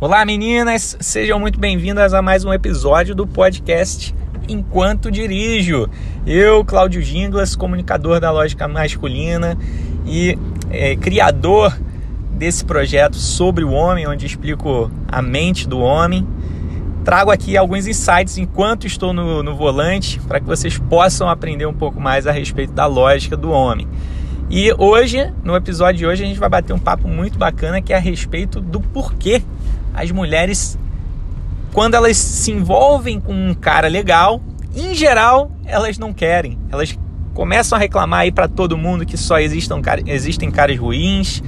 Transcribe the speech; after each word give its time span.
Olá 0.00 0.24
meninas, 0.24 0.96
sejam 1.00 1.40
muito 1.40 1.58
bem-vindas 1.58 2.14
a 2.14 2.22
mais 2.22 2.44
um 2.44 2.52
episódio 2.52 3.16
do 3.16 3.26
podcast 3.26 4.14
Enquanto 4.48 5.10
Dirijo. 5.10 5.90
Eu, 6.24 6.64
Cláudio 6.64 7.02
Ginglas, 7.02 7.56
comunicador 7.56 8.20
da 8.20 8.30
Lógica 8.30 8.68
Masculina 8.68 9.58
e 10.06 10.38
é, 10.70 10.94
criador 10.94 11.76
desse 12.30 12.64
projeto 12.64 13.16
sobre 13.16 13.64
o 13.64 13.72
homem, 13.72 14.06
onde 14.06 14.24
explico 14.24 14.88
a 15.08 15.20
mente 15.20 15.68
do 15.68 15.80
homem. 15.80 16.24
Trago 17.04 17.32
aqui 17.32 17.56
alguns 17.56 17.88
insights 17.88 18.38
enquanto 18.38 18.86
estou 18.86 19.12
no, 19.12 19.42
no 19.42 19.56
volante 19.56 20.20
para 20.28 20.38
que 20.38 20.46
vocês 20.46 20.78
possam 20.78 21.28
aprender 21.28 21.66
um 21.66 21.74
pouco 21.74 22.00
mais 22.00 22.24
a 22.24 22.30
respeito 22.30 22.72
da 22.72 22.86
lógica 22.86 23.36
do 23.36 23.50
homem. 23.50 23.88
E 24.48 24.72
hoje, 24.78 25.32
no 25.42 25.56
episódio 25.56 25.98
de 25.98 26.06
hoje, 26.06 26.22
a 26.22 26.26
gente 26.26 26.38
vai 26.38 26.48
bater 26.48 26.72
um 26.72 26.78
papo 26.78 27.08
muito 27.08 27.36
bacana 27.36 27.82
que 27.82 27.92
é 27.92 27.96
a 27.96 28.00
respeito 28.00 28.60
do 28.60 28.80
porquê 28.80 29.42
as 29.94 30.10
mulheres, 30.10 30.78
quando 31.72 31.94
elas 31.94 32.16
se 32.16 32.50
envolvem 32.50 33.20
com 33.20 33.32
um 33.32 33.54
cara 33.54 33.88
legal, 33.88 34.40
em 34.74 34.94
geral, 34.94 35.50
elas 35.64 35.98
não 35.98 36.12
querem. 36.12 36.58
Elas 36.70 36.96
começam 37.34 37.76
a 37.76 37.80
reclamar 37.80 38.20
aí 38.20 38.32
para 38.32 38.48
todo 38.48 38.76
mundo 38.76 39.06
que 39.06 39.16
só 39.16 39.38
existam, 39.38 39.80
existem 40.06 40.50
caras 40.50 40.78
ruins, 40.78 41.42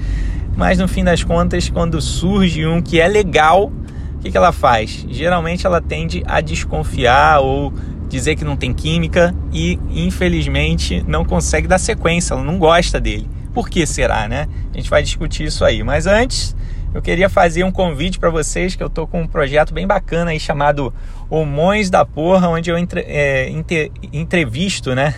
mas 0.56 0.78
no 0.78 0.86
fim 0.86 1.02
das 1.02 1.24
contas, 1.24 1.68
quando 1.68 2.00
surge 2.00 2.66
um 2.66 2.80
que 2.80 3.00
é 3.00 3.08
legal, 3.08 3.72
o 4.14 4.18
que, 4.20 4.30
que 4.30 4.36
ela 4.36 4.52
faz? 4.52 5.06
Geralmente 5.08 5.66
ela 5.66 5.80
tende 5.80 6.22
a 6.26 6.40
desconfiar 6.40 7.40
ou 7.40 7.72
dizer 8.08 8.36
que 8.36 8.44
não 8.44 8.56
tem 8.56 8.74
química 8.74 9.34
e 9.52 9.78
infelizmente 9.90 11.02
não 11.06 11.24
consegue 11.24 11.66
dar 11.66 11.78
sequência, 11.78 12.34
ela 12.34 12.42
não 12.42 12.58
gosta 12.58 13.00
dele. 13.00 13.28
Por 13.54 13.68
que 13.68 13.86
será, 13.86 14.28
né? 14.28 14.48
A 14.72 14.76
gente 14.76 14.90
vai 14.90 15.02
discutir 15.02 15.44
isso 15.44 15.64
aí. 15.64 15.82
Mas 15.82 16.06
antes, 16.06 16.54
eu 16.92 17.00
queria 17.00 17.28
fazer 17.28 17.62
um 17.62 17.70
convite 17.70 18.18
para 18.18 18.30
vocês 18.30 18.74
que 18.74 18.82
eu 18.82 18.90
tô 18.90 19.06
com 19.06 19.22
um 19.22 19.26
projeto 19.26 19.72
bem 19.72 19.86
bacana 19.86 20.32
aí 20.32 20.40
chamado 20.40 20.92
Homões 21.28 21.88
da 21.88 22.04
Porra, 22.04 22.48
onde 22.48 22.70
eu 22.70 22.76
entre, 22.76 23.00
é, 23.02 23.48
inter, 23.48 23.92
entrevisto, 24.12 24.92
né? 24.94 25.14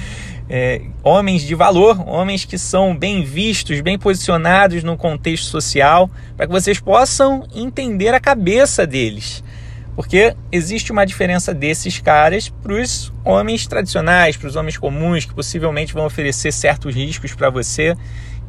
é, 0.48 0.80
homens 1.02 1.42
de 1.42 1.54
valor, 1.54 2.08
homens 2.08 2.46
que 2.46 2.56
são 2.56 2.96
bem 2.96 3.22
vistos, 3.22 3.82
bem 3.82 3.98
posicionados 3.98 4.82
no 4.82 4.96
contexto 4.96 5.44
social, 5.44 6.10
para 6.36 6.46
que 6.46 6.52
vocês 6.52 6.80
possam 6.80 7.46
entender 7.54 8.14
a 8.14 8.20
cabeça 8.20 8.86
deles. 8.86 9.44
Porque 9.94 10.34
existe 10.50 10.90
uma 10.90 11.04
diferença 11.04 11.52
desses 11.52 12.00
caras 12.00 12.48
para 12.48 12.72
os 12.72 13.12
homens 13.22 13.66
tradicionais, 13.66 14.38
para 14.38 14.48
os 14.48 14.56
homens 14.56 14.78
comuns, 14.78 15.26
que 15.26 15.34
possivelmente 15.34 15.92
vão 15.92 16.06
oferecer 16.06 16.50
certos 16.52 16.94
riscos 16.94 17.34
para 17.34 17.50
você 17.50 17.94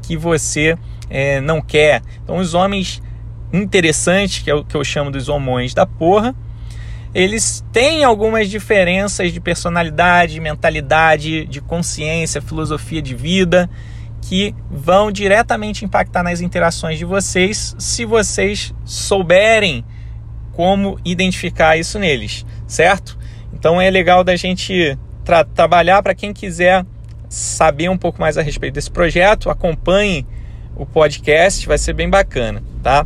que 0.01 0.15
você 0.15 0.77
é, 1.11 1.41
não 1.41 1.61
quer. 1.61 2.01
Então, 2.23 2.37
os 2.37 2.53
homens 2.53 3.01
interessantes, 3.51 4.41
que 4.41 4.49
é 4.49 4.55
o 4.55 4.63
que 4.63 4.75
eu 4.75 4.83
chamo 4.83 5.11
dos 5.11 5.27
homões 5.27 5.73
da 5.73 5.85
porra, 5.85 6.33
eles 7.13 7.63
têm 7.73 8.05
algumas 8.05 8.49
diferenças 8.49 9.33
de 9.33 9.41
personalidade, 9.41 10.39
mentalidade, 10.39 11.45
de 11.45 11.59
consciência, 11.59 12.41
filosofia 12.41 13.01
de 13.01 13.13
vida, 13.13 13.69
que 14.21 14.55
vão 14.69 15.11
diretamente 15.11 15.83
impactar 15.83 16.23
nas 16.23 16.39
interações 16.39 16.97
de 16.97 17.03
vocês 17.03 17.75
se 17.77 18.05
vocês 18.05 18.73
souberem 18.85 19.83
como 20.53 20.97
identificar 21.03 21.75
isso 21.75 21.99
neles, 21.99 22.45
certo? 22.65 23.17
Então 23.53 23.81
é 23.81 23.89
legal 23.89 24.23
da 24.23 24.35
gente 24.37 24.97
tra 25.25 25.43
trabalhar 25.43 26.01
para 26.01 26.15
quem 26.15 26.31
quiser 26.31 26.85
saber 27.27 27.89
um 27.89 27.97
pouco 27.97 28.21
mais 28.21 28.37
a 28.37 28.41
respeito 28.41 28.75
desse 28.75 28.91
projeto, 28.91 29.49
acompanhe 29.49 30.25
o 30.75 30.85
podcast, 30.85 31.67
vai 31.67 31.77
ser 31.77 31.93
bem 31.93 32.09
bacana, 32.09 32.63
tá? 32.81 33.05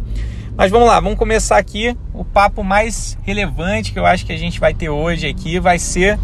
Mas 0.58 0.72
vamos 0.72 0.88
lá, 0.88 1.00
vamos 1.00 1.18
começar 1.18 1.58
aqui. 1.58 1.98
O 2.14 2.24
papo 2.24 2.64
mais 2.64 3.18
relevante 3.24 3.92
que 3.92 4.00
eu 4.00 4.06
acho 4.06 4.26
que 4.26 4.32
a 4.32 4.38
gente 4.38 4.60
vai 4.60 4.74
ter 4.74 4.90
hoje 4.90 5.28
aqui 5.28 5.60
vai 5.60 5.78
ser 5.78 6.18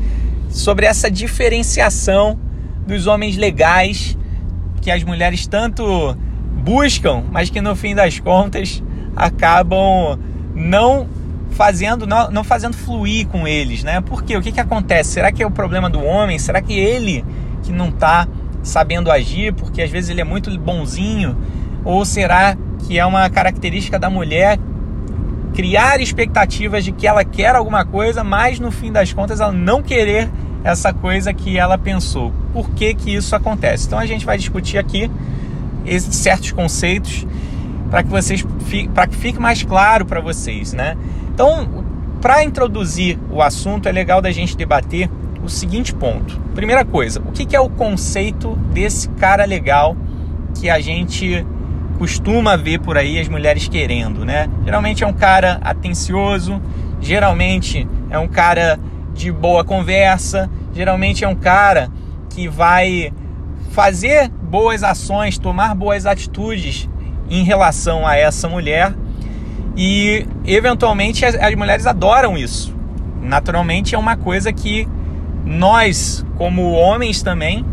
sobre 0.50 0.86
essa 0.86 1.12
diferenciação 1.12 2.40
dos 2.88 3.08
homens 3.08 3.36
legais 3.36 4.18
que 4.82 4.90
as 4.90 5.04
mulheres 5.04 5.46
tanto 5.48 6.16
buscam, 6.64 7.24
mas 7.32 7.50
que 7.50 7.60
no 7.60 7.76
fim 7.76 7.94
das 7.94 8.20
contas 8.20 8.82
acabam 9.16 10.18
não 10.56 11.08
fazendo 11.52 12.08
não, 12.08 12.32
não 12.32 12.44
fazendo 12.44 12.76
fluir 12.76 13.28
com 13.28 13.48
eles, 13.48 13.84
né? 13.84 14.02
Porque 14.02 14.36
o 14.38 14.42
que, 14.42 14.52
que 14.52 14.60
acontece? 14.60 15.12
Será 15.12 15.32
que 15.32 15.44
é 15.44 15.46
o 15.46 15.52
problema 15.52 15.90
do 15.90 16.02
homem? 16.02 16.40
Será 16.40 16.62
que 16.62 16.74
ele 16.74 17.26
que 17.64 17.72
não 17.72 17.90
está 17.90 18.28
sabendo 18.64 19.12
agir, 19.12 19.54
porque 19.54 19.82
às 19.82 19.90
vezes 19.90 20.10
ele 20.10 20.22
é 20.22 20.24
muito 20.24 20.56
bonzinho? 20.60 21.38
Ou 21.84 22.06
será 22.06 22.58
que 22.80 22.98
é 22.98 23.06
uma 23.06 23.30
característica 23.30 23.98
da 23.98 24.10
mulher 24.10 24.60
criar 25.54 26.00
expectativas 26.00 26.84
de 26.84 26.92
que 26.92 27.06
ela 27.06 27.24
quer 27.24 27.56
alguma 27.56 27.86
coisa, 27.86 28.24
mas 28.24 28.60
no 28.60 28.72
fim 28.72 28.92
das 28.92 29.12
contas 29.12 29.40
ela 29.40 29.52
não 29.52 29.82
querer 29.82 30.30
essa 30.64 30.94
coisa 30.94 31.34
que 31.34 31.58
ela 31.58 31.78
pensou? 31.78 32.32
Por 32.54 32.70
que, 32.72 32.94
que 32.94 33.14
isso 33.14 33.36
acontece? 33.36 33.88
Então 33.88 34.00
a 34.00 34.06
gente 34.06 34.26
vai 34.26 34.38
discutir 34.38 34.78
aqui 34.78 35.10
esses 35.86 36.16
certos 36.16 36.52
conceitos 36.52 37.26
para 37.90 38.04
que 38.04 38.10
vocês 38.10 38.46
para 38.94 39.08
que 39.08 39.16
fique 39.16 39.40
mais 39.40 39.64
claro 39.64 40.06
para 40.06 40.22
vocês, 40.22 40.72
né? 40.72 40.96
Então, 41.34 41.84
para 42.22 42.44
introduzir 42.44 43.18
o 43.30 43.42
assunto, 43.42 43.90
é 43.90 43.92
legal 43.92 44.22
da 44.22 44.32
gente 44.32 44.56
debater 44.56 45.10
o 45.44 45.50
seguinte 45.50 45.94
ponto. 45.94 46.40
Primeira 46.54 46.86
coisa, 46.86 47.20
o 47.20 47.32
que 47.32 47.56
é 47.56 47.60
o 47.60 47.70
conceito 47.70 48.56
desse 48.72 49.10
cara 49.10 49.46
legal 49.46 49.96
que 50.60 50.70
a 50.70 50.80
gente 50.80 51.46
costuma 51.98 52.56
ver 52.56 52.80
por 52.80 52.98
aí 52.98 53.20
as 53.20 53.28
mulheres 53.28 53.68
querendo, 53.68 54.26
né? 54.26 54.50
Geralmente 54.66 55.04
é 55.04 55.08
um 55.08 55.14
cara 55.14 55.60
atencioso, 55.64 56.62
geralmente 57.00 57.88
é 58.10 58.18
um 58.18 58.28
cara 58.28 58.80
de 59.14 59.32
boa 59.32 59.64
conversa, 59.64 60.50
geralmente 60.74 61.24
é 61.24 61.28
um 61.28 61.36
cara 61.36 61.90
que 62.30 62.48
vai 62.48 63.12
fazer 63.72 64.30
boas 64.30 64.84
ações, 64.84 65.38
tomar 65.38 65.76
boas 65.76 66.06
atitudes 66.06 66.90
em 67.30 67.44
relação 67.44 68.06
a 68.06 68.16
essa 68.16 68.50
mulher 68.50 68.94
e 69.76 70.26
eventualmente 70.46 71.26
as, 71.26 71.36
as 71.36 71.56
mulheres 71.56 71.86
adoram 71.86 72.38
isso. 72.38 72.76
Naturalmente 73.22 73.96
é 73.96 73.98
uma 73.98 74.18
coisa 74.18 74.52
que 74.52 74.88
nós, 75.46 76.26
como 76.38 76.72
homens 76.72 77.22
também, 77.22 77.66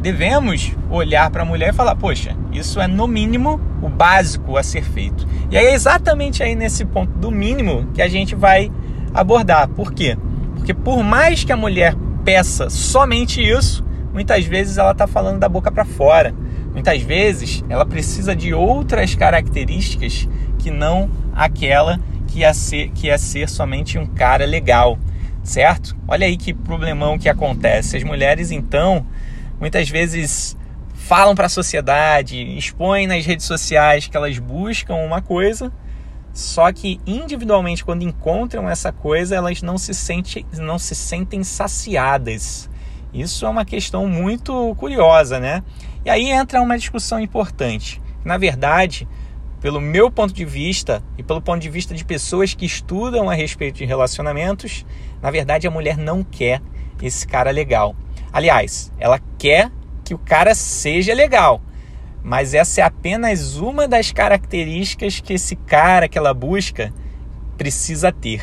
devemos 0.00 0.72
olhar 0.90 1.30
para 1.30 1.42
a 1.42 1.44
mulher 1.46 1.70
e 1.70 1.72
falar: 1.72 1.96
poxa, 1.96 2.36
isso 2.52 2.80
é 2.80 2.86
no 2.86 3.06
mínimo 3.06 3.60
o 3.82 3.88
básico 3.88 4.56
a 4.56 4.62
ser 4.62 4.82
feito. 4.82 5.26
E 5.50 5.56
é 5.56 5.72
exatamente 5.72 6.42
aí 6.42 6.54
nesse 6.54 6.84
ponto 6.84 7.12
do 7.18 7.30
mínimo 7.30 7.88
que 7.94 8.02
a 8.02 8.08
gente 8.08 8.34
vai 8.34 8.70
abordar. 9.12 9.68
Por 9.68 9.92
quê? 9.92 10.16
Porque 10.54 10.74
por 10.74 11.02
mais 11.02 11.44
que 11.44 11.52
a 11.52 11.56
mulher 11.56 11.94
peça 12.24 12.68
somente 12.70 13.42
isso, 13.42 13.84
muitas 14.12 14.44
vezes 14.44 14.78
ela 14.78 14.92
está 14.92 15.06
falando 15.06 15.38
da 15.38 15.48
boca 15.48 15.70
para 15.70 15.84
fora. 15.84 16.34
Muitas 16.72 17.02
vezes 17.02 17.64
ela 17.68 17.86
precisa 17.86 18.34
de 18.34 18.52
outras 18.52 19.14
características 19.14 20.28
que 20.58 20.70
não 20.70 21.08
aquela 21.34 22.00
que 22.26 22.40
ia 22.40 22.52
ser, 22.52 22.90
que 22.90 23.06
ia 23.06 23.16
ser 23.16 23.48
somente 23.48 23.96
um 23.96 24.06
cara 24.06 24.44
legal, 24.44 24.98
certo? 25.44 25.94
Olha 26.08 26.26
aí 26.26 26.36
que 26.36 26.52
problemão 26.52 27.18
que 27.18 27.28
acontece. 27.28 27.96
As 27.96 28.02
mulheres, 28.02 28.50
então, 28.50 29.06
muitas 29.60 29.88
vezes 29.88 30.56
falam 30.94 31.34
para 31.34 31.46
a 31.46 31.50
sociedade, 31.50 32.42
expõem 32.56 33.06
nas 33.06 33.26
redes 33.26 33.44
sociais 33.44 34.08
que 34.08 34.16
elas 34.16 34.38
buscam 34.38 34.94
uma 34.94 35.20
coisa, 35.20 35.70
só 36.32 36.72
que 36.72 36.98
individualmente, 37.06 37.84
quando 37.84 38.02
encontram 38.02 38.68
essa 38.68 38.90
coisa, 38.90 39.36
elas 39.36 39.62
não 39.62 39.76
se, 39.76 39.92
sente, 39.92 40.44
não 40.56 40.78
se 40.78 40.94
sentem 40.94 41.44
saciadas. 41.44 42.68
Isso 43.12 43.46
é 43.46 43.48
uma 43.48 43.64
questão 43.64 44.08
muito 44.08 44.74
curiosa, 44.76 45.38
né? 45.38 45.62
E 46.04 46.10
aí 46.10 46.30
entra 46.30 46.60
uma 46.60 46.76
discussão 46.76 47.20
importante. 47.20 48.02
Na 48.24 48.36
verdade, 48.36 49.06
pelo 49.64 49.80
meu 49.80 50.10
ponto 50.10 50.34
de 50.34 50.44
vista 50.44 51.02
e 51.16 51.22
pelo 51.22 51.40
ponto 51.40 51.62
de 51.62 51.70
vista 51.70 51.94
de 51.94 52.04
pessoas 52.04 52.52
que 52.52 52.66
estudam 52.66 53.30
a 53.30 53.34
respeito 53.34 53.76
de 53.76 53.86
relacionamentos, 53.86 54.84
na 55.22 55.30
verdade 55.30 55.66
a 55.66 55.70
mulher 55.70 55.96
não 55.96 56.22
quer 56.22 56.60
esse 57.02 57.26
cara 57.26 57.50
legal. 57.50 57.96
Aliás, 58.30 58.92
ela 58.98 59.18
quer 59.38 59.72
que 60.04 60.12
o 60.12 60.18
cara 60.18 60.54
seja 60.54 61.14
legal, 61.14 61.62
mas 62.22 62.52
essa 62.52 62.82
é 62.82 62.84
apenas 62.84 63.56
uma 63.56 63.88
das 63.88 64.12
características 64.12 65.18
que 65.20 65.32
esse 65.32 65.56
cara 65.56 66.10
que 66.10 66.18
ela 66.18 66.34
busca 66.34 66.92
precisa 67.56 68.12
ter. 68.12 68.42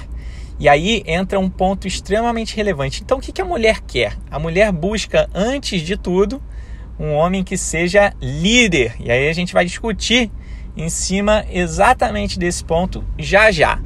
E 0.58 0.68
aí 0.68 1.04
entra 1.06 1.40
um 1.40 1.52
ponto 1.52 1.88
extremamente 1.88 2.56
relevante. 2.56 3.04
Então, 3.04 3.20
o 3.20 3.22
que 3.22 3.40
a 3.40 3.46
mulher 3.46 3.82
quer? 3.82 4.18
A 4.32 4.40
mulher 4.40 4.72
busca, 4.72 5.30
antes 5.36 5.84
de 5.84 5.96
tudo, 5.98 6.42
um 7.00 7.14
homem 7.14 7.44
que 7.44 7.58
seja 7.58 8.12
líder. 8.20 8.96
E 9.00 9.12
aí 9.12 9.30
a 9.30 9.34
gente 9.34 9.54
vai 9.54 9.66
discutir 9.66 10.32
em 10.76 10.90
cima 10.90 11.46
exatamente 11.50 12.40
desse 12.40 12.64
ponto 12.64 13.04
já 13.18 13.52
já. 13.52 13.80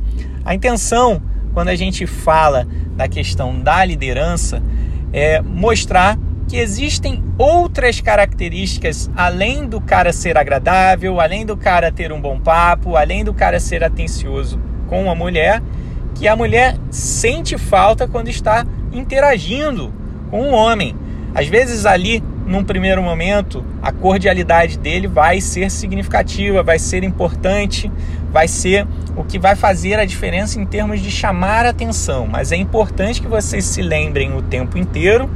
A 0.44 0.54
intenção, 0.54 1.22
quando 1.54 1.70
a 1.70 1.76
gente 1.76 2.06
fala 2.06 2.68
da 2.96 3.08
questão 3.08 3.60
da 3.60 3.84
liderança, 3.84 4.62
é 5.12 5.42
mostrar 5.42 6.18
que 6.48 6.58
existem 6.58 7.24
outras 7.38 8.00
características 8.00 9.10
além 9.16 9.68
do 9.68 9.82
cara 9.82 10.14
ser 10.14 10.38
agradável, 10.38 11.20
além 11.20 11.46
do 11.46 11.58
cara 11.58 11.92
ter 11.92 12.12
um 12.12 12.22
bom 12.22 12.40
papo, 12.40 12.96
além 12.96 13.24
do 13.24 13.34
cara 13.34 13.60
ser 13.60 13.84
atencioso 13.84 14.60
com 14.88 15.10
a 15.10 15.16
mulher, 15.16 15.62
que 16.14 16.28
a 16.28 16.36
mulher 16.36 16.78
sente 16.92 17.58
falta 17.58 18.08
quando 18.08 18.30
está 18.30 18.66
interagindo 18.92 19.94
com 20.30 20.42
um 20.42 20.54
homem. 20.54 20.96
Às 21.34 21.48
vezes 21.48 21.86
ali, 21.86 22.24
num 22.46 22.64
primeiro 22.64 23.02
momento, 23.02 23.66
a 23.82 23.92
cordialidade 23.92 24.78
dele 24.78 25.08
vai 25.08 25.42
ser 25.42 25.72
significativa, 25.72 26.62
vai 26.62 26.78
ser 26.78 27.04
importante, 27.04 27.92
vai 28.32 28.48
ser 28.48 28.88
o 29.16 29.24
que 29.24 29.40
vai 29.40 29.56
fazer 29.56 30.00
a 30.00 30.06
diferença 30.06 30.60
em 30.60 30.66
termos 30.66 31.02
de 31.02 31.10
chamar 31.10 31.66
atenção. 31.66 32.28
Mas 32.28 32.52
é 32.52 32.56
importante 32.56 33.22
que 33.22 33.28
vocês 33.28 33.66
se 33.66 33.82
lembrem 33.82 34.36
o 34.36 34.42
tempo 34.42 34.78
inteiro 34.78 35.30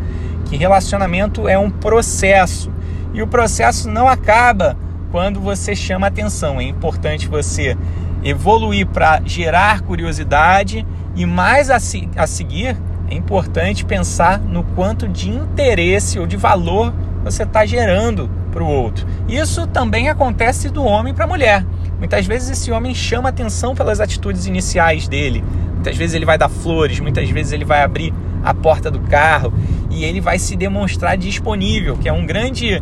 que 0.46 0.56
relacionamento 0.56 1.48
é 1.48 1.58
um 1.58 1.70
processo 1.70 2.72
e 3.14 3.22
o 3.22 3.28
processo 3.28 3.90
não 3.90 4.08
acaba 4.08 4.78
quando 5.12 5.40
você 5.40 5.76
chama 5.76 6.08
atenção. 6.08 6.60
É 6.60 6.64
importante 6.64 7.28
você 7.28 7.76
evoluir 8.24 8.86
para 8.86 9.22
gerar 9.26 9.82
curiosidade 9.82 10.86
e 11.16 11.26
mais 11.26 11.70
a, 11.70 11.80
se 11.80 12.10
a 12.16 12.28
seguir 12.28 12.78
é 13.10 13.16
importante 13.16 13.84
pensar 13.84 14.40
no 14.40 14.64
quanto 14.64 15.08
de 15.08 15.30
interesse 15.30 16.20
ou 16.20 16.28
de 16.28 16.38
valor 16.38 16.94
você 17.24 17.44
está 17.44 17.66
gerando 17.66 18.30
para 18.52 18.64
o 18.64 18.68
outro. 18.68 19.06
Isso 19.28 19.68
também 19.68 20.10
acontece 20.10 20.70
do 20.70 20.84
homem 20.84 21.14
para 21.14 21.26
a 21.26 21.28
mulher. 21.28 21.66
Muitas 21.98 22.26
vezes 22.26 22.50
esse 22.50 22.72
homem 22.72 22.94
chama 22.94 23.30
atenção 23.30 23.76
pelas 23.76 24.00
atitudes 24.00 24.46
iniciais 24.46 25.08
dele. 25.08 25.44
Muitas 25.74 25.98
vezes 25.98 26.16
ele 26.16 26.26
vai 26.26 26.38
dar 26.38 26.50
flores, 26.50 27.00
muitas 27.00 27.30
vezes 27.30 27.52
ele 27.52 27.66
vai 27.66 27.82
abrir 27.82 28.14
a 28.44 28.54
porta 28.54 28.90
do 28.90 29.00
carro 29.02 29.54
e 29.90 30.04
ele 30.04 30.22
vai 30.22 30.40
se 30.40 30.56
demonstrar 30.56 31.18
disponível, 31.18 31.98
que 31.98 32.08
é 32.08 32.14
um 32.14 32.26
grande 32.26 32.82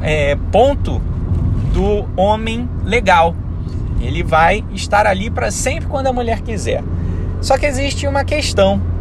é, 0.00 0.36
ponto 0.50 1.00
do 1.72 2.06
homem 2.16 2.68
legal. 2.84 3.34
Ele 4.00 4.22
vai 4.22 4.64
estar 4.72 5.06
ali 5.06 5.30
para 5.30 5.50
sempre 5.50 5.88
quando 5.88 6.08
a 6.08 6.12
mulher 6.12 6.40
quiser. 6.40 6.82
Só 7.40 7.56
que 7.56 7.66
existe 7.66 8.06
uma 8.06 8.24
questão. 8.24 8.91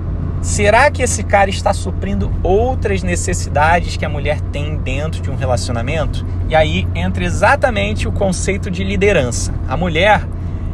Será 0.41 0.89
que 0.89 1.03
esse 1.03 1.21
cara 1.23 1.51
está 1.51 1.71
suprindo 1.71 2.31
outras 2.41 3.03
necessidades 3.03 3.95
que 3.95 4.03
a 4.03 4.09
mulher 4.09 4.41
tem 4.41 4.75
dentro 4.75 5.21
de 5.21 5.29
um 5.29 5.35
relacionamento? 5.35 6.25
E 6.49 6.55
aí 6.55 6.87
entra 6.95 7.23
exatamente 7.23 8.07
o 8.07 8.11
conceito 8.11 8.71
de 8.71 8.83
liderança. 8.83 9.53
A 9.69 9.77
mulher, 9.77 10.27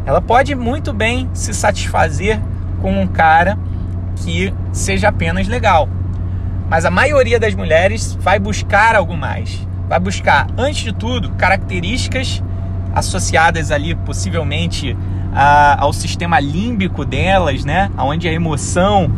ela 0.05 0.21
pode 0.21 0.55
muito 0.55 0.93
bem 0.93 1.29
se 1.33 1.53
satisfazer 1.53 2.39
com 2.81 2.93
um 2.93 3.05
cara 3.05 3.59
que 4.15 4.53
seja 4.71 5.09
apenas 5.09 5.49
legal. 5.49 5.89
Mas 6.69 6.85
a 6.85 6.89
maioria 6.89 7.37
das 7.37 7.53
mulheres 7.53 8.17
vai 8.21 8.39
buscar 8.39 8.95
algo 8.95 9.17
mais. 9.17 9.67
Vai 9.89 9.99
buscar, 9.99 10.47
antes 10.57 10.81
de 10.81 10.93
tudo, 10.93 11.31
características 11.31 12.41
associadas 12.95 13.69
ali 13.69 13.95
possivelmente 13.95 14.95
a, 15.33 15.81
ao 15.81 15.91
sistema 15.91 16.39
límbico 16.39 17.05
delas, 17.05 17.65
né? 17.65 17.91
Onde 17.97 18.27
a 18.27 18.31
emoção 18.31 19.11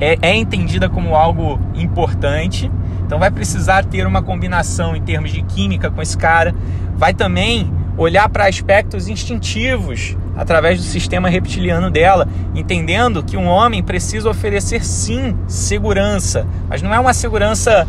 é, 0.00 0.18
é 0.22 0.34
entendida 0.34 0.88
como 0.88 1.14
algo 1.14 1.60
importante. 1.74 2.70
Então 3.04 3.18
vai 3.18 3.30
precisar 3.30 3.84
ter 3.84 4.06
uma 4.06 4.22
combinação 4.22 4.96
em 4.96 5.02
termos 5.02 5.32
de 5.32 5.42
química 5.42 5.90
com 5.90 6.00
esse 6.00 6.16
cara. 6.16 6.54
Vai 6.96 7.12
também 7.12 7.70
olhar 7.96 8.28
para 8.28 8.48
aspectos 8.48 9.08
instintivos 9.08 10.16
através 10.36 10.78
do 10.78 10.84
sistema 10.84 11.28
reptiliano 11.28 11.90
dela, 11.90 12.26
entendendo 12.54 13.22
que 13.22 13.36
um 13.36 13.46
homem 13.46 13.82
precisa 13.82 14.30
oferecer 14.30 14.82
sim 14.84 15.36
segurança, 15.46 16.46
mas 16.68 16.80
não 16.80 16.94
é 16.94 16.98
uma 16.98 17.12
segurança 17.12 17.86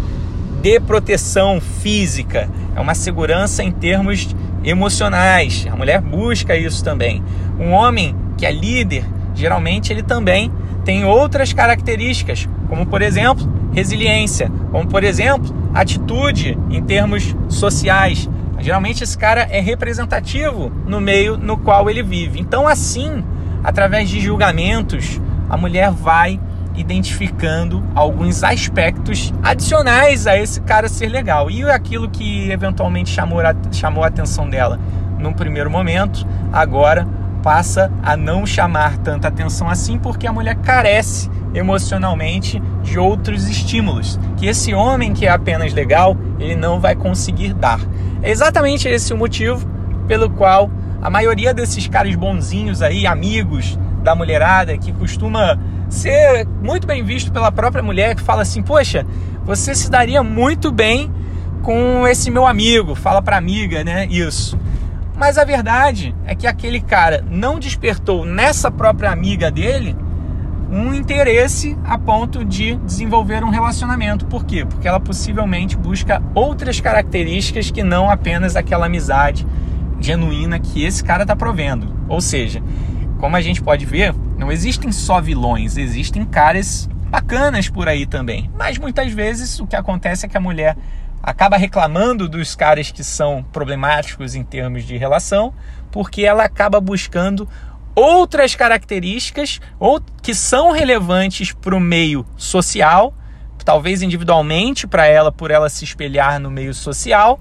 de 0.62 0.80
proteção 0.80 1.62
física, 1.62 2.50
é 2.76 2.80
uma 2.80 2.96
segurança 2.96 3.64
em 3.64 3.72
termos 3.72 4.36
emocionais. 4.64 5.66
A 5.72 5.76
mulher 5.76 6.02
busca 6.02 6.56
isso 6.56 6.84
também. 6.84 7.24
Um 7.60 7.72
homem 7.72 8.16
que 8.38 8.46
é 8.46 8.52
líder, 8.52 9.06
geralmente 9.34 9.92
ele 9.92 10.04
também 10.04 10.52
tem 10.84 11.06
outras 11.06 11.54
características, 11.54 12.48
como 12.68 12.86
por 12.86 13.02
exemplo, 13.02 13.52
resiliência, 13.74 14.52
como 14.72 14.88
por 14.88 15.04
exemplo, 15.04 15.54
atitude 15.74 16.58
em 16.70 16.82
termos 16.82 17.36
sociais. 17.50 18.30
Geralmente 18.60 19.04
esse 19.04 19.18
cara 19.18 19.42
é 19.50 19.60
representativo 19.60 20.72
no 20.86 21.02
meio 21.02 21.38
no 21.38 21.58
qual 21.58 21.90
ele 21.90 22.02
vive. 22.02 22.40
Então, 22.40 22.68
assim, 22.68 23.24
através 23.64 24.10
de 24.10 24.22
julgamentos, 24.22 25.20
a 25.50 25.58
mulher 25.58 25.92
vai 25.92 26.40
identificando 26.76 27.84
alguns 27.94 28.44
aspectos 28.44 29.34
adicionais 29.44 30.26
a 30.26 30.38
esse 30.38 30.62
cara 30.62 30.88
ser 30.88 31.10
legal. 31.10 31.52
E 31.52 31.64
aquilo 31.70 32.10
que 32.10 32.50
eventualmente 32.52 33.10
chamou 33.10 33.42
a, 33.42 33.54
chamou 33.72 34.04
a 34.04 34.08
atenção 34.08 34.50
dela 34.50 34.80
num 35.20 35.34
primeiro 35.34 35.70
momento, 35.70 36.26
agora 36.52 37.08
passa 37.44 37.92
a 38.02 38.16
não 38.16 38.46
chamar 38.46 38.98
tanta 38.98 39.28
atenção 39.28 39.70
assim 39.70 40.00
porque 40.00 40.26
a 40.26 40.34
mulher 40.34 40.56
carece 40.56 41.30
emocionalmente 41.54 42.60
de 42.82 42.98
outros 42.98 43.48
estímulos 43.48 44.20
que 44.38 44.48
esse 44.48 44.74
homem 44.74 45.14
que 45.14 45.28
é 45.28 45.30
apenas 45.30 45.74
legal 45.74 46.18
ele 46.40 46.56
não 46.56 46.80
vai 46.80 46.96
conseguir 46.96 47.54
dar. 47.54 47.80
É 48.24 48.32
exatamente 48.32 48.88
esse 48.88 49.14
o 49.14 49.18
motivo 49.18 49.68
pelo 50.08 50.30
qual 50.30 50.72
a 51.02 51.10
maioria 51.10 51.54
desses 51.54 51.86
caras 51.86 52.16
bonzinhos 52.16 52.82
aí, 52.82 53.06
amigos 53.06 53.78
da 54.02 54.16
mulherada, 54.16 54.78
que 54.78 54.94
costuma 54.94 55.60
ser 55.90 56.48
muito 56.62 56.88
bem 56.88 57.04
visto 57.04 57.32
pela 57.32 57.52
própria 57.52 57.84
mulher, 57.84 58.16
que 58.16 58.22
fala 58.22 58.42
assim: 58.42 58.62
Poxa, 58.62 59.06
você 59.44 59.76
se 59.76 59.92
daria 59.92 60.24
muito 60.24 60.72
bem 60.72 61.12
com 61.62 62.08
esse 62.08 62.32
meu 62.32 62.48
amigo, 62.48 62.96
fala 62.96 63.22
pra 63.22 63.38
amiga, 63.38 63.84
né? 63.84 64.06
Isso. 64.10 64.58
Mas 65.16 65.38
a 65.38 65.44
verdade 65.44 66.16
é 66.26 66.36
que 66.36 66.48
aquele 66.48 66.82
cara 66.82 67.24
não 67.30 67.60
despertou 67.60 68.26
nessa 68.26 68.72
própria 68.72 69.12
amiga 69.12 69.52
dele 69.52 69.96
um 70.72 70.92
interesse 70.92 71.78
a 71.86 71.98
ponto 72.00 72.44
de 72.44 72.76
desenvolver 72.78 73.44
um 73.44 73.50
relacionamento. 73.50 74.26
Por 74.26 74.44
quê? 74.44 74.66
Porque 74.66 74.88
ela 74.88 75.00
possivelmente 75.00 75.78
busca 75.78 76.22
outras 76.34 76.80
características 76.80 77.70
que 77.70 77.84
não 77.84 78.10
apenas 78.10 78.56
aquela 78.56 78.88
amizade 78.88 79.46
genuína 80.00 80.60
que 80.60 80.84
esse 80.84 81.04
cara 81.04 81.22
está 81.24 81.36
provendo. 81.36 81.94
Ou 82.10 82.20
seja, 82.20 82.62
como 83.20 83.36
a 83.36 83.42
gente 83.42 83.62
pode 83.62 83.86
ver, 83.86 84.16
não 84.38 84.52
existem 84.52 84.92
só 84.92 85.22
vilões, 85.22 85.78
existem 85.78 86.26
caras 86.26 86.90
bacanas 87.10 87.70
por 87.70 87.88
aí 87.88 88.08
também. 88.08 88.50
Mas 88.58 88.80
muitas 88.80 89.14
vezes 89.14 89.60
o 89.60 89.68
que 89.68 89.76
acontece 89.76 90.26
é 90.26 90.30
que 90.30 90.36
a 90.36 90.42
mulher 90.42 90.76
acaba 91.24 91.56
reclamando 91.56 92.28
dos 92.28 92.54
caras 92.54 92.92
que 92.92 93.02
são 93.02 93.42
problemáticos 93.42 94.36
em 94.36 94.44
termos 94.44 94.84
de 94.84 94.98
relação, 94.98 95.54
porque 95.90 96.24
ela 96.24 96.44
acaba 96.44 96.82
buscando 96.82 97.48
outras 97.96 98.54
características 98.56 99.62
ou 99.80 100.02
que 100.22 100.36
são 100.36 100.72
relevantes 100.72 101.54
para 101.54 101.76
o 101.76 101.80
meio 101.80 102.26
social, 102.36 103.14
talvez 103.64 104.02
individualmente 104.02 104.86
para 104.86 105.06
ela 105.06 105.32
por 105.32 105.50
ela 105.50 105.70
se 105.70 105.86
espelhar 105.86 106.38
no 106.38 106.52
meio 106.52 106.74
social 106.74 107.40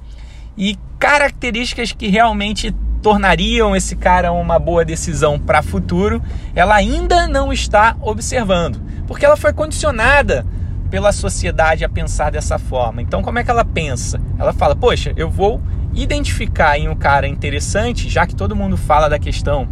e 0.57 0.79
características 0.97 1.91
que 1.91 2.07
realmente 2.07 2.73
tornariam 3.03 3.75
esse 3.75 3.97
cara 3.97 4.31
uma 4.31 4.61
boa 4.61 4.85
decisão 4.85 5.37
para 5.37 5.61
futuro, 5.61 6.23
ela 6.55 6.77
ainda 6.77 7.27
não 7.27 7.53
está 7.53 7.97
observando, 8.01 8.81
porque 9.09 9.27
ela 9.27 9.37
foi 9.37 9.53
condicionada 9.53 10.47
pela 10.93 11.11
sociedade 11.11 11.87
a 11.87 11.89
pensar 11.89 12.31
dessa 12.31 12.59
forma. 12.59 13.01
Então, 13.01 13.23
como 13.23 13.39
é 13.39 13.43
que 13.43 13.51
ela 13.51 13.65
pensa? 13.65 14.21
Ela 14.39 14.53
fala: 14.53 14.77
"Poxa, 14.77 15.15
eu 15.17 15.31
vou 15.31 15.59
identificar 15.95 16.79
em 16.79 16.87
um 16.87 16.95
cara 16.95 17.27
interessante, 17.27 18.11
já 18.11 18.27
que 18.27 18.37
todo 18.37 18.55
mundo 18.55 18.77
fala 18.77 19.09
da 19.09 19.19
questão 19.19 19.67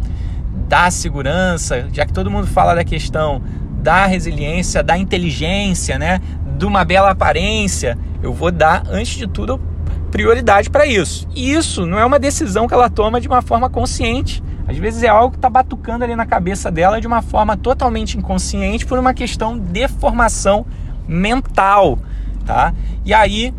da 0.67 0.89
segurança, 0.89 1.87
já 1.93 2.07
que 2.07 2.11
todo 2.11 2.31
mundo 2.31 2.47
fala 2.47 2.73
da 2.73 2.83
questão 2.83 3.39
da 3.83 4.07
resiliência, 4.07 4.81
da 4.81 4.97
inteligência, 4.97 5.99
né, 5.99 6.19
de 6.57 6.65
uma 6.65 6.83
bela 6.83 7.11
aparência, 7.11 7.99
eu 8.23 8.33
vou 8.33 8.51
dar 8.51 8.83
antes 8.89 9.15
de 9.15 9.27
tudo 9.27 9.61
prioridade 10.09 10.71
para 10.71 10.87
isso. 10.87 11.27
E 11.35 11.53
isso 11.53 11.85
não 11.85 11.99
é 11.99 12.05
uma 12.05 12.17
decisão 12.17 12.67
que 12.67 12.73
ela 12.73 12.89
toma 12.89 13.21
de 13.21 13.27
uma 13.27 13.43
forma 13.43 13.69
consciente. 13.69 14.43
Às 14.67 14.77
vezes 14.77 15.03
é 15.03 15.07
algo 15.07 15.31
que 15.31 15.37
está 15.37 15.49
batucando 15.51 16.03
ali 16.03 16.15
na 16.15 16.25
cabeça 16.25 16.71
dela 16.71 16.99
de 16.99 17.05
uma 17.05 17.21
forma 17.21 17.55
totalmente 17.55 18.17
inconsciente 18.17 18.87
por 18.87 18.97
uma 18.97 19.13
questão 19.13 19.59
de 19.59 19.87
formação 19.87 20.65
mental, 21.11 21.99
tá? 22.45 22.73
E 23.05 23.13
aí, 23.13 23.53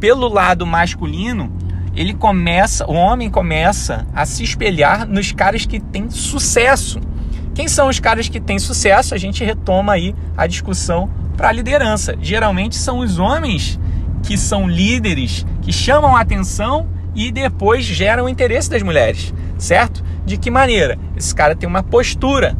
pelo 0.00 0.28
lado 0.28 0.66
masculino, 0.66 1.52
ele 1.94 2.12
começa, 2.12 2.86
o 2.90 2.94
homem 2.94 3.30
começa 3.30 4.06
a 4.14 4.26
se 4.26 4.42
espelhar 4.42 5.06
nos 5.06 5.30
caras 5.30 5.64
que 5.64 5.78
têm 5.78 6.10
sucesso. 6.10 7.00
Quem 7.54 7.68
são 7.68 7.88
os 7.88 8.00
caras 8.00 8.28
que 8.28 8.40
têm 8.40 8.58
sucesso? 8.58 9.14
A 9.14 9.18
gente 9.18 9.44
retoma 9.44 9.92
aí 9.92 10.14
a 10.36 10.46
discussão 10.46 11.10
para 11.36 11.48
a 11.48 11.52
liderança. 11.52 12.16
Geralmente 12.20 12.76
são 12.76 12.98
os 12.98 13.18
homens 13.18 13.78
que 14.22 14.36
são 14.38 14.68
líderes, 14.68 15.46
que 15.60 15.72
chamam 15.72 16.16
a 16.16 16.20
atenção 16.20 16.88
e 17.14 17.30
depois 17.30 17.84
geram 17.84 18.24
o 18.24 18.28
interesse 18.28 18.70
das 18.70 18.82
mulheres, 18.82 19.34
certo? 19.58 20.02
De 20.24 20.38
que 20.38 20.50
maneira? 20.50 20.98
Esse 21.14 21.34
cara 21.34 21.54
tem 21.54 21.68
uma 21.68 21.82
postura, 21.82 22.56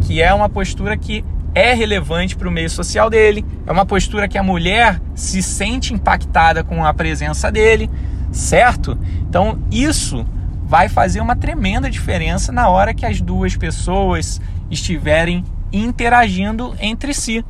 que 0.00 0.22
é 0.22 0.32
uma 0.32 0.48
postura 0.48 0.96
que 0.96 1.24
é 1.54 1.74
relevante 1.74 2.36
para 2.36 2.48
o 2.48 2.50
meio 2.50 2.70
social 2.70 3.10
dele, 3.10 3.44
é 3.66 3.72
uma 3.72 3.86
postura 3.86 4.28
que 4.28 4.38
a 4.38 4.42
mulher 4.42 5.00
se 5.14 5.42
sente 5.42 5.92
impactada 5.92 6.62
com 6.62 6.84
a 6.84 6.94
presença 6.94 7.50
dele, 7.50 7.90
certo? 8.32 8.98
Então 9.28 9.60
isso 9.70 10.26
vai 10.64 10.88
fazer 10.88 11.20
uma 11.20 11.34
tremenda 11.34 11.90
diferença 11.90 12.52
na 12.52 12.68
hora 12.68 12.94
que 12.94 13.04
as 13.04 13.20
duas 13.20 13.56
pessoas 13.56 14.40
estiverem 14.70 15.44
interagindo 15.72 16.74
entre 16.78 17.12
si. 17.12 17.44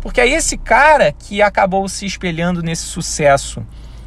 Porque 0.00 0.20
aí 0.20 0.32
esse 0.32 0.56
cara 0.56 1.12
que 1.12 1.42
acabou 1.42 1.86
se 1.88 2.06
espelhando 2.06 2.62
nesse 2.62 2.84
sucesso 2.84 3.64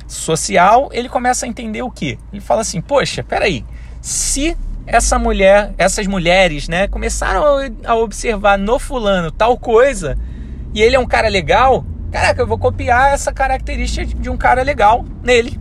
social, 0.08 0.90
ele 0.92 1.08
começa 1.08 1.46
a 1.46 1.50
entender 1.50 1.84
o 1.84 1.92
que? 1.92 2.18
Ele 2.34 2.42
fala 2.42 2.62
assim: 2.62 2.82
"Poxa, 2.82 3.24
peraí, 3.24 3.64
se 4.02 4.58
essa 4.86 5.18
mulher, 5.18 5.74
essas 5.77 6.06
mulheres, 6.08 6.68
né, 6.68 6.88
começaram 6.88 7.44
a 7.84 7.96
observar 7.96 8.58
no 8.58 8.77
fulano 8.77 9.32
tal 9.32 9.58
coisa, 9.58 10.18
e 10.74 10.82
ele 10.82 10.96
é 10.96 11.00
um 11.00 11.06
cara 11.06 11.27
legal, 11.27 11.86
caraca, 12.12 12.42
eu 12.42 12.48
vou 12.48 12.58
copiar 12.58 13.13
essa 13.13 13.32
característica 13.32 14.06
de 14.06 14.30
um 14.30 14.38
cara 14.38 14.62
legal 14.62 15.06
nele. 15.24 15.60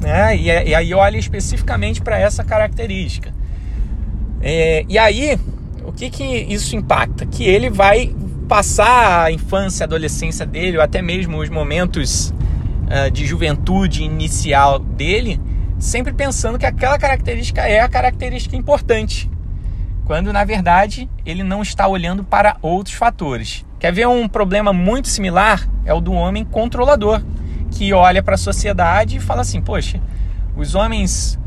Né? 0.00 0.36
E, 0.36 0.44
e 0.44 0.74
aí 0.74 0.94
olha 0.94 1.16
especificamente 1.16 2.00
para 2.00 2.18
essa 2.18 2.44
característica. 2.44 3.34
É, 4.40 4.84
e 4.88 4.98
aí, 4.98 5.38
o 5.84 5.92
que, 5.92 6.10
que 6.10 6.24
isso 6.24 6.76
impacta? 6.76 7.26
Que 7.26 7.44
ele 7.44 7.70
vai 7.70 8.14
passar 8.48 9.24
a 9.24 9.32
infância, 9.32 9.84
a 9.84 9.86
adolescência 9.86 10.46
dele, 10.46 10.76
ou 10.76 10.82
até 10.82 11.02
mesmo 11.02 11.38
os 11.38 11.48
momentos 11.48 12.32
uh, 12.86 13.10
de 13.10 13.26
juventude 13.26 14.04
inicial 14.04 14.78
dele, 14.78 15.40
sempre 15.78 16.12
pensando 16.12 16.58
que 16.58 16.66
aquela 16.66 16.98
característica 16.98 17.62
é 17.62 17.80
a 17.80 17.88
característica 17.88 18.56
importante, 18.56 19.30
quando 20.04 20.32
na 20.32 20.44
verdade 20.44 21.08
ele 21.24 21.42
não 21.42 21.62
está 21.62 21.86
olhando 21.86 22.24
para 22.24 22.56
outros 22.62 22.94
fatores. 22.94 23.64
Quer 23.78 23.92
ver 23.92 24.08
um 24.08 24.28
problema 24.28 24.72
muito 24.72 25.08
similar? 25.08 25.68
É 25.84 25.92
o 25.92 26.00
do 26.00 26.12
homem 26.12 26.44
controlador, 26.44 27.22
que 27.70 27.92
olha 27.92 28.22
para 28.22 28.34
a 28.34 28.38
sociedade 28.38 29.16
e 29.16 29.20
fala 29.20 29.42
assim: 29.42 29.60
poxa, 29.60 30.00
os 30.56 30.74
homens 30.74 31.38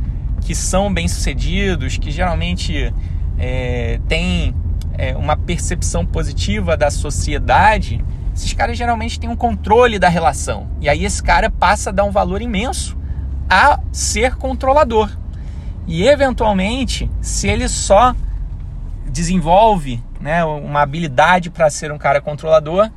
que 0.41 0.53
são 0.53 0.93
bem-sucedidos, 0.93 1.98
que 1.98 2.12
geralmente 2.12 2.93
é, 3.38 4.00
têm 4.07 4.55
é, 4.98 5.15
uma 5.15 5.36
percepção 5.36 6.05
positiva 6.05 6.77
da 6.77 6.91
sociedade, 6.91 8.03
esses 8.36 8.53
caras 8.53 8.77
geralmente 8.77 9.19
têm 9.19 9.29
um 9.29 9.36
controle 9.36 9.98
da 9.98 10.07
relação. 10.07 10.67
E 10.79 10.88
aí 10.88 11.03
esse 11.03 11.21
cara 11.21 11.50
passa 11.50 11.89
a 11.89 11.93
dar 11.93 12.03
um 12.03 12.12
valor 12.12 12.41
imenso 12.41 12.98
a 13.49 13.79
ser 13.91 14.35
controlador. 14.35 15.09
E 15.87 16.07
eventualmente, 16.07 17.09
se 17.19 17.47
ele 17.47 17.67
só 17.67 18.15
desenvolve 19.05 20.01
né, 20.21 20.43
uma 20.45 20.81
habilidade 20.81 21.49
para 21.49 21.69
ser 21.69 21.91
um 21.91 21.97
cara 21.97 22.21
controlador, 22.21 22.91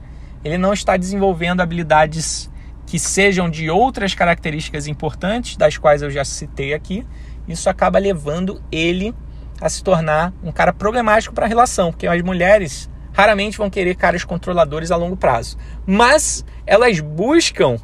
ele 0.44 0.58
não 0.58 0.72
está 0.72 0.96
desenvolvendo 0.96 1.60
habilidades 1.60 2.50
que 2.86 2.98
sejam 2.98 3.48
de 3.48 3.70
outras 3.70 4.14
características 4.14 4.86
importantes, 4.86 5.56
das 5.56 5.78
quais 5.78 6.02
eu 6.02 6.10
já 6.10 6.24
citei 6.24 6.74
aqui. 6.74 7.06
Isso 7.48 7.70
acaba 7.70 7.98
levando 7.98 8.62
ele 8.70 9.14
a 9.60 9.68
se 9.68 9.82
tornar 9.82 10.32
um 10.42 10.52
cara 10.52 10.72
problemático 10.72 11.34
para 11.34 11.46
a 11.46 11.48
relação, 11.48 11.92
porque 11.92 12.06
as 12.06 12.20
mulheres 12.20 12.90
raramente 13.12 13.56
vão 13.56 13.70
querer 13.70 13.94
caras 13.94 14.24
controladores 14.24 14.90
a 14.90 14.96
longo 14.96 15.16
prazo. 15.16 15.56
Mas 15.86 16.44
elas 16.66 17.00
buscam 17.00 17.78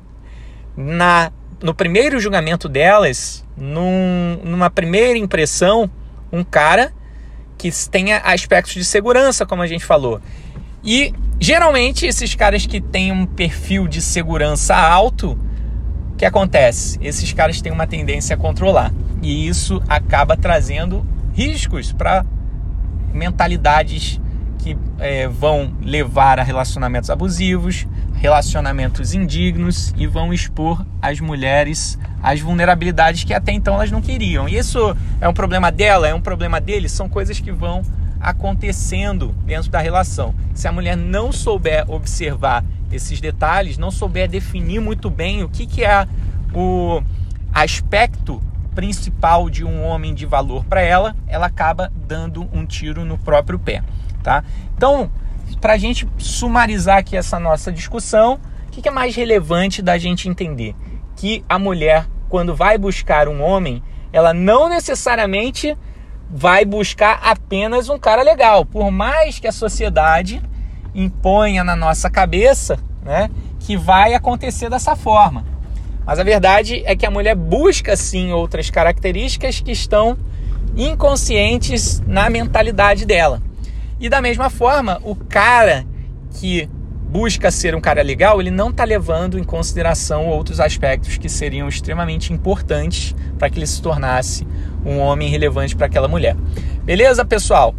na 0.76 1.30
no 1.62 1.74
primeiro 1.74 2.20
julgamento 2.20 2.68
delas, 2.68 3.44
num, 3.56 4.40
numa 4.44 4.70
primeira 4.70 5.18
impressão, 5.18 5.90
um 6.32 6.44
cara 6.44 6.92
que 7.56 7.70
tenha 7.90 8.18
aspectos 8.18 8.74
de 8.74 8.84
segurança, 8.84 9.44
como 9.44 9.62
a 9.62 9.66
gente 9.66 9.84
falou. 9.84 10.20
E 10.84 11.12
geralmente 11.40 12.06
esses 12.06 12.34
caras 12.34 12.66
que 12.66 12.80
têm 12.80 13.10
um 13.10 13.26
perfil 13.26 13.88
de 13.88 14.00
segurança 14.00 14.76
alto, 14.76 15.38
o 16.12 16.16
que 16.16 16.24
acontece? 16.24 16.98
Esses 17.02 17.32
caras 17.32 17.60
têm 17.60 17.72
uma 17.72 17.86
tendência 17.86 18.34
a 18.34 18.38
controlar. 18.38 18.92
E 19.20 19.48
isso 19.48 19.82
acaba 19.88 20.36
trazendo 20.36 21.04
riscos 21.34 21.92
para 21.92 22.24
mentalidades 23.12 24.20
que 24.58 24.76
é, 24.98 25.26
vão 25.28 25.72
levar 25.80 26.38
a 26.38 26.42
relacionamentos 26.42 27.08
abusivos, 27.08 27.86
relacionamentos 28.14 29.14
indignos 29.14 29.94
e 29.96 30.06
vão 30.06 30.32
expor 30.32 30.84
as 31.00 31.20
mulheres 31.20 31.98
às 32.22 32.40
vulnerabilidades 32.40 33.22
que 33.24 33.32
até 33.32 33.52
então 33.52 33.74
elas 33.74 33.90
não 33.90 34.02
queriam. 34.02 34.48
E 34.48 34.56
isso 34.56 34.96
é 35.20 35.28
um 35.28 35.32
problema 35.32 35.70
dela, 35.70 36.08
é 36.08 36.14
um 36.14 36.20
problema 36.20 36.60
dele, 36.60 36.88
são 36.88 37.08
coisas 37.08 37.38
que 37.38 37.52
vão 37.52 37.82
acontecendo 38.20 39.34
dentro 39.44 39.70
da 39.70 39.78
relação. 39.78 40.34
Se 40.52 40.66
a 40.66 40.72
mulher 40.72 40.96
não 40.96 41.30
souber 41.30 41.88
observar 41.88 42.64
esses 42.90 43.20
detalhes, 43.20 43.78
não 43.78 43.90
souber 43.90 44.28
definir 44.28 44.80
muito 44.80 45.08
bem 45.08 45.44
o 45.44 45.48
que, 45.48 45.66
que 45.66 45.84
é 45.84 46.06
o 46.52 47.00
aspecto 47.52 48.42
principal 48.74 49.50
de 49.50 49.64
um 49.64 49.82
homem 49.84 50.14
de 50.14 50.24
valor 50.24 50.64
para 50.64 50.80
ela, 50.80 51.16
ela 51.26 51.46
acaba 51.46 51.92
dando 52.06 52.48
um 52.52 52.64
tiro 52.64 53.04
no 53.04 53.18
próprio 53.18 53.58
pé, 53.58 53.82
tá? 54.22 54.44
Então, 54.76 55.10
para 55.60 55.74
a 55.74 55.78
gente 55.78 56.08
sumarizar 56.18 56.98
aqui 56.98 57.16
essa 57.16 57.38
nossa 57.38 57.72
discussão, 57.72 58.40
o 58.66 58.70
que, 58.70 58.82
que 58.82 58.88
é 58.88 58.92
mais 58.92 59.14
relevante 59.14 59.82
da 59.82 59.98
gente 59.98 60.28
entender? 60.28 60.74
Que 61.16 61.44
a 61.48 61.58
mulher, 61.58 62.06
quando 62.28 62.54
vai 62.54 62.78
buscar 62.78 63.28
um 63.28 63.42
homem, 63.42 63.82
ela 64.12 64.32
não 64.32 64.68
necessariamente 64.68 65.76
vai 66.30 66.64
buscar 66.64 67.20
apenas 67.22 67.88
um 67.88 67.98
cara 67.98 68.22
legal. 68.22 68.64
Por 68.64 68.90
mais 68.90 69.38
que 69.38 69.48
a 69.48 69.52
sociedade 69.52 70.42
imponha 70.94 71.64
na 71.64 71.74
nossa 71.74 72.10
cabeça 72.10 72.78
né, 73.02 73.30
que 73.60 73.76
vai 73.76 74.14
acontecer 74.14 74.68
dessa 74.68 74.94
forma. 74.94 75.44
Mas 76.04 76.18
a 76.18 76.24
verdade 76.24 76.82
é 76.86 76.96
que 76.96 77.04
a 77.04 77.10
mulher 77.10 77.34
busca 77.34 77.96
sim 77.96 78.32
outras 78.32 78.70
características 78.70 79.60
que 79.60 79.72
estão 79.72 80.16
inconscientes 80.76 82.00
na 82.06 82.30
mentalidade 82.30 83.04
dela. 83.04 83.42
E 84.00 84.08
da 84.08 84.20
mesma 84.20 84.48
forma, 84.48 85.00
o 85.02 85.14
cara 85.14 85.84
que 86.34 86.68
busca 87.10 87.50
ser 87.50 87.74
um 87.74 87.80
cara 87.80 88.02
legal, 88.02 88.40
ele 88.40 88.50
não 88.50 88.68
está 88.68 88.84
levando 88.84 89.38
em 89.38 89.44
consideração 89.44 90.26
outros 90.26 90.60
aspectos 90.60 91.16
que 91.16 91.28
seriam 91.28 91.66
extremamente 91.68 92.32
importantes 92.32 93.14
para 93.38 93.48
que 93.48 93.58
ele 93.58 93.66
se 93.66 93.80
tornasse 93.80 94.46
um 94.84 94.98
homem 94.98 95.28
relevante 95.30 95.74
para 95.74 95.86
aquela 95.86 96.06
mulher. 96.06 96.36
Beleza, 96.84 97.24
pessoal? 97.24 97.74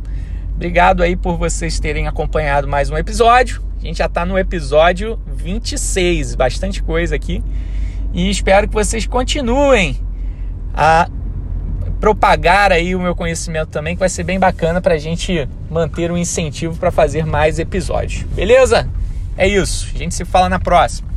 Obrigado 0.56 1.04
aí 1.04 1.16
por 1.16 1.38
vocês 1.38 1.80
terem 1.80 2.08
acompanhado 2.08 2.68
mais 2.68 2.90
um 2.90 2.98
episódio. 2.98 3.62
A 3.80 3.86
gente 3.86 4.00
já 4.00 4.08
está 4.08 4.26
no 4.26 4.38
episódio 4.38 5.18
26, 5.28 6.36
bastante 6.36 6.84
coisa 6.84 7.16
aqui. 7.16 7.42
E 8.12 8.30
espero 8.30 8.68
que 8.68 8.74
vocês 8.74 9.06
continuem 9.06 9.96
a 10.74 11.08
propagar 12.00 12.72
aí 12.72 12.96
o 12.96 13.00
meu 13.00 13.16
conhecimento 13.16 13.70
também, 13.70 13.96
que 13.96 14.00
vai 14.00 14.10
ser 14.10 14.24
bem 14.24 14.40
bacana 14.40 14.80
para 14.80 14.96
a 14.96 14.98
gente 14.98 15.48
manter 15.70 16.12
um 16.12 16.18
incentivo 16.18 16.78
para 16.78 16.92
fazer 16.92 17.26
mais 17.26 17.60
episódios. 17.60 18.24
Beleza? 18.34 18.88
É 19.38 19.48
isso. 19.48 19.90
A 19.94 19.98
gente 19.98 20.16
se 20.16 20.26
fala 20.26 20.50
na 20.50 20.60
próxima. 20.60 21.09